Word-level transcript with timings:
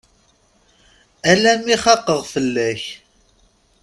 Alammi 1.31 1.75
xaqeɣ 1.83 2.19
fell-ak. 2.33 2.83